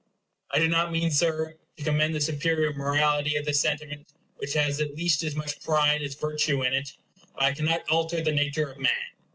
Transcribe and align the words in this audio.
I 0.49 0.57
do 0.57 0.67
not 0.67 0.91
mean, 0.91 1.11
Sir, 1.11 1.57
to 1.77 1.83
commend 1.83 2.15
the 2.15 2.19
superior 2.21 2.73
morality 2.73 3.35
of 3.35 3.45
this 3.45 3.59
sentiment, 3.61 4.07
which 4.37 4.53
has 4.53 4.81
at 4.81 4.95
least 4.95 5.21
as 5.21 5.35
much 5.35 5.63
pride 5.63 6.01
as 6.01 6.15
virtue 6.15 6.63
in 6.63 6.73
it; 6.73 6.93
but 7.35 7.43
I 7.43 7.53
cannot 7.53 7.87
alter 7.87 8.19
the 8.19 8.31
nature 8.31 8.71
of 8.71 8.79
man. 8.79 9.11